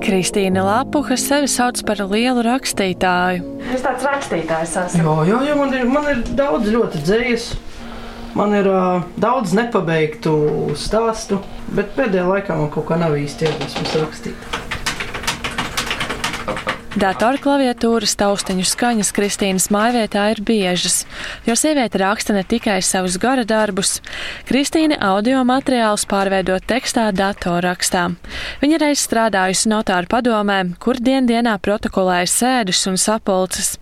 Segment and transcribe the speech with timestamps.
[0.00, 3.42] Kristīna Lapuha sevi sauc par lielu rakstītāju.
[3.68, 4.96] Jūs tāds rakstītājs esat?
[4.96, 7.66] Jā, jā, jā man, ir, man ir daudz ļoti dzīslu.
[8.38, 10.32] Man ir uh, daudz nepabeigtu
[10.78, 11.40] stāstu,
[11.74, 14.59] bet pēdējā laikā man kaut kā nav īsti iedvesmas rakstīt.
[16.90, 21.04] Datorklaviatūras taustiņu skaņas Kristīnas mājvietā ir biežas,
[21.46, 24.00] jo sieviete raksta ne tikai savus gara darbus.
[24.48, 28.08] Kristīna audio materiālus pārveido tekstā datorrakstā.
[28.64, 33.76] Viņa reiz strādājusi notāru padomē, kur dien dienā protokolēja sēdus un sapulces.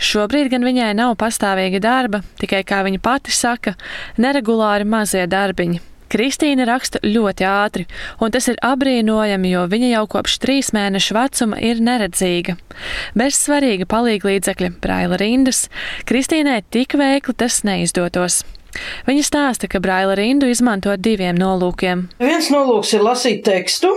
[0.00, 3.76] Šobrīd gan viņai nav pastāvīga darba, tikai, kā viņa pati saka,
[4.16, 5.87] neregulāri mazie darbiņi.
[6.08, 7.86] Kristīna raksta ļoti ātri,
[8.22, 12.56] un tas ir apbrīnojami, jo viņa jau kopš trīs mēnešu vecuma ir neredzīga.
[13.18, 15.66] Bez svarīga palīglīdzekļa, braila rindas,
[16.08, 18.42] Kristīnai tik veikli tas neizdotos.
[19.08, 22.04] Viņa stāsta, ka braila rindu izmanto diviem nolūkiem.
[22.20, 23.94] Viens nolūks ir lasīt tekstu,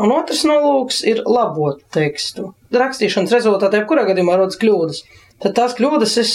[0.00, 2.52] un otrs nolūks ir labot tekstu.
[2.74, 5.02] Rakstīšanas rezultātā, jebkurā gadījumā, rodas kļūdas.
[5.42, 6.34] Tad tās kļūdas es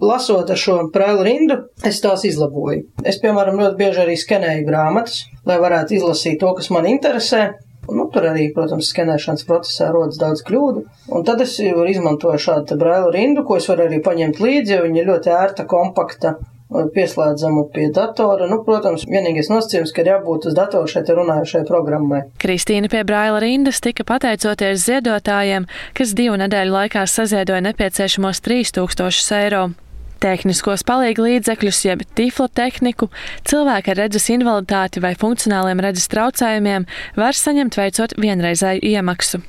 [0.00, 2.84] lasot ar šo prēlu rindu, es tās izlaboju.
[3.04, 7.48] Es, piemēram, ļoti bieži arī skenēju grāmatas, lai varētu izlasīt to, kas man interesē.
[7.88, 10.84] Nu, tur arī, protams, skenēšanas procesā rodas daudz kļūdu.
[11.16, 15.00] Un tad es izmantoju šādu brāļu rindu, ko es varu arī paņemt līdzi, jo viņa
[15.00, 16.34] ir ļoti ērta, kompakta
[16.68, 18.44] pieslēdzamu pie datora.
[18.50, 22.22] Nu, protams, vienīgais nosacījums, ka ir jābūt uz datora šeit runājušai programmai.
[22.42, 29.68] Kristīna pie Braila rindas tika pateicoties ziedotājiem, kas divu nedēļu laikā saziedoja nepieciešamos 3000 eiro.
[30.18, 33.06] Tehniskos palīgu līdzekļus, jeb tiflo tehniku,
[33.46, 36.88] cilvēki ar redzes invaliditāti vai funkcionāliem redzes traucējumiem
[37.18, 39.42] var saņemt veicot vienreizēju iemaksu.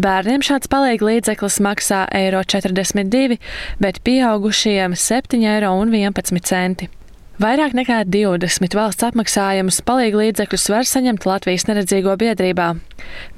[0.00, 3.40] Bērniem šāds palīgu līdzeklis maksā 1,42 eiro,
[3.84, 6.92] bet pieaugušajiem 7,11 eiro.
[7.34, 12.76] Vairāk nekā 20 valsts apmaksājumus palīgu līdzekļus var saņemt Latvijas neredzīgo biedrībā.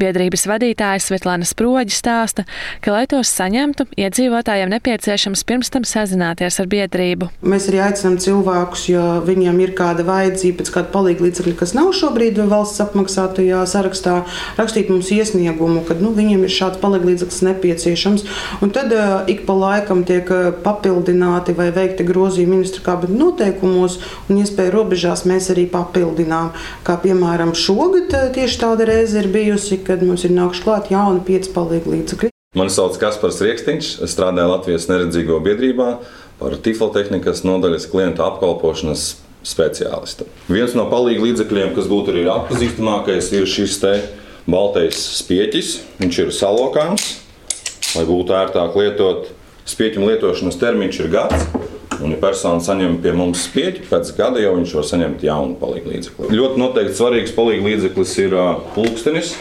[0.00, 2.44] Biedrības vadītājs Svetlana Sproģi stāsta,
[2.84, 7.30] ka, lai tos saņemtu, iedzīvotājiem nepieciešams pirms tam sazināties ar biedrību.
[7.46, 12.40] Mēs arī aicinām cilvēkus, ja viņiem ir kāda vajadzība pēc kāda līdzekļa, kas nav šobrīd
[12.50, 14.18] valsts apmaksātajā sarakstā,
[14.58, 18.26] rakstīt mums iesniegumu, ka nu, viņiem ir šāds līdzeklis nepieciešams.
[18.64, 23.98] Un tad uh, ik pa laikam tiek uh, papildināti vai veikti grozījumi ministra kabineta noteikumos
[24.28, 26.52] un iespēju robežās mēs arī papildinām.
[26.86, 29.45] Kā piemēram šogad eh, tieši tāda reize ir bijusi,
[29.86, 32.32] kad mums ir nākuši klāt jauni pieci palīgi līdzekļi.
[32.56, 35.88] Mani sauc Kaspars Rieksniņš, strādāju Latvijas neredzīgo biedrībā
[36.40, 39.08] par tiflotehnikas nodaļas klientu apkalpošanas
[39.46, 40.26] speciālistu.
[40.48, 43.92] Viens no palīga līdzekļiem, kas būtu arī atpazīstamākais, ir šis te
[44.48, 45.76] baltais spieķis.
[46.00, 47.06] Viņš ir salokāms,
[47.98, 49.30] lai būtu ērtāk lietot.
[49.66, 51.46] Spieķuma lietošanas termiņš ir gads.
[52.06, 55.90] Un, ja persona saņem pie mums spieķi, pēc gada jau viņš var saņemt jaunu palīgu
[55.90, 56.28] līdzekli.
[56.38, 58.36] Ļoti noteikti svarīgs palīgu līdzeklis ir
[58.76, 59.32] pulkstenis.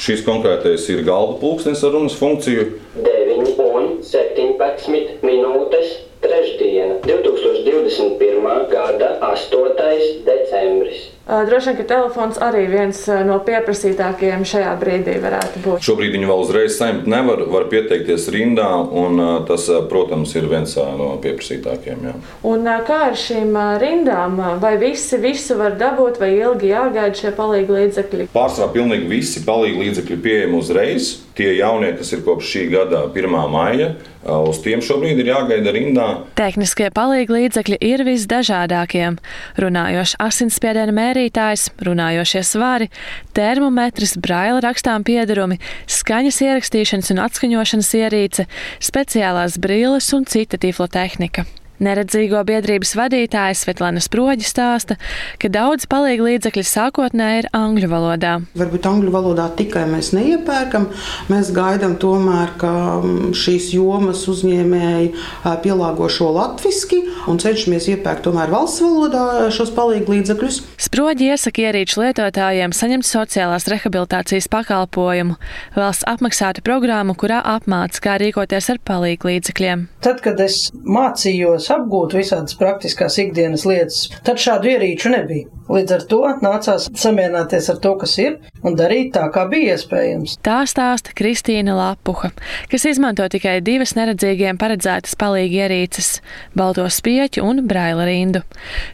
[0.00, 2.66] Šis konkrētais ir galva pulkstenis ar runas funkciju.
[3.06, 8.68] 9 un 17 minūtes trešdiena, 2021.
[8.72, 10.24] gada 8.
[10.28, 11.09] decembris.
[11.30, 15.84] Droši vien, ka telefons arī viens no pieprasītākajiem šajā brīdī varētu būt.
[15.86, 21.12] Šobrīd viņu vēl uzreiz saņemt nevar, var pieteikties rindā, un tas, protams, ir viens no
[21.22, 22.02] pieprasītākajiem.
[22.08, 22.16] Jā.
[22.50, 24.40] Un kā ar šīm rindām?
[24.62, 28.30] Vai visi visu var dabūt, vai ilgi jāgaida šie palīgi līdzekļi?
[28.34, 31.12] Pārsvarā pilnīgi visi palīgi līdzekļi pieejami uzreiz.
[31.40, 33.36] Tie jaunie, kas ir kopš šī gada 1.
[33.48, 36.06] maija, Uz tiem šobrīd ir jāgaida rindā.
[36.36, 39.14] Tehniskie palīgi līdzekļi ir visdažādākie.
[39.56, 42.90] Runājošs asinsspiediena mērītājs, runājošie svari,
[43.36, 45.56] termometrs, braila rakstām piedarumi,
[45.88, 48.46] skaņas ierakstīšanas un atskaņošanas ierīce,
[48.90, 51.48] speciālās brilles un cita tiflotehnika.
[51.80, 54.98] Neredzīgo biedrības vadītājs Svetlana Sproģi stāsta,
[55.40, 58.32] ka daudz palīga līdzekļi sākotnēji ir angļu valodā.
[58.60, 60.90] Varbūt angļu valodā tikai mēs neiepērkam.
[61.32, 65.08] Mēs gaidām tomēr, ka mm, šīs jomas uzņēmēji
[65.64, 66.98] pielāgo šo latviski
[67.32, 70.60] un cenšamies iepērkt tomēr valsts valodā šos palīga līdzekļus.
[70.84, 75.38] Sproģi iesaka ierīču lietotājiem saņemt sociālās rehabilitācijas pakalpojumu,
[75.78, 79.88] valsts apmaksātu programmu, kurā apmāca, kā rīkoties ar palīga līdzekļiem.
[80.04, 85.48] Tad, kad es mācījos apgūt visādas praktiskās ikdienas lietas, tad šādu ierīču nebija.
[85.70, 90.40] Līdz ar to nācās samierināties ar to, kas ir, un darīt tā, kā bija iespējams.
[90.46, 92.32] Tā stāsta Kristīna Lapuha,
[92.72, 96.10] kas izmanto tikai divas neredzīgiem paredzētas palīgi ierīces-
[96.58, 98.42] balto spieķu un braila rindu.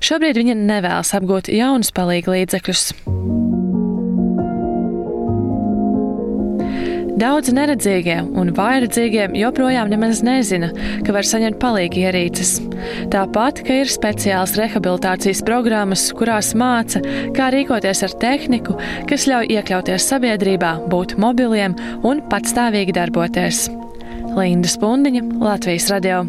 [0.00, 3.45] Šobrīd viņa nevēlas apgūt jaunus palīgi līdzekļus.
[7.16, 10.68] Daudz neredzīgie un vājredzīgie joprojām nemaz nezina,
[11.06, 12.58] ka var saņemt palīgi ierīces.
[13.12, 17.00] Tāpat, ka ir speciāls rehabilitācijas programmas, kurās māca,
[17.36, 18.76] kā rīkoties ar tehniku,
[19.08, 23.66] kas ļauj iekļauties sabiedrībā, būt mobiliem un patstāvīgi darboties.
[24.36, 26.26] Linda Spundiņa, Latvijas radio.